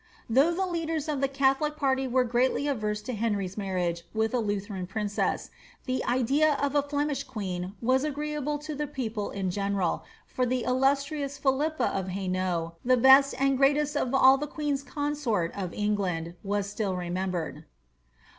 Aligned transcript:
* 0.15 0.29
Though 0.31 0.51
the 0.51 0.65
leaders 0.65 1.07
of 1.07 1.21
the 1.21 1.27
catholic 1.27 1.77
party 1.77 2.07
were 2.07 2.23
greatly 2.23 2.65
averse 2.67 3.03
to 3.03 3.13
Henry's 3.13 3.55
marriage 3.55 4.01
with 4.15 4.33
a 4.33 4.39
Lutheran 4.39 4.87
princess, 4.87 5.51
the 5.85 6.03
idea 6.05 6.53
of 6.55 6.73
a 6.73 6.81
Flemish 6.81 7.21
queen 7.23 7.75
was 7.83 8.03
agreeable 8.03 8.57
to 8.65 8.73
the 8.73 8.87
people 8.87 9.29
in 9.29 9.51
general, 9.51 10.03
for 10.25 10.43
the 10.43 10.63
illustrious 10.63 11.37
Fhilippa 11.39 11.91
of 11.95 12.07
Hainault, 12.07 12.77
the 12.83 12.97
best 12.97 13.35
and 13.39 13.59
greatest 13.59 13.95
of 13.95 14.11
all 14.15 14.39
the 14.39 14.47
queens 14.47 14.81
consort 14.81 15.51
of 15.55 15.71
England, 15.71 16.33
was 16.43 16.67
still 16.67 16.95
remembered. 16.95 17.65